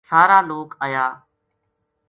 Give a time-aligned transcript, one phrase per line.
[0.07, 1.05] سارا لوک اَیا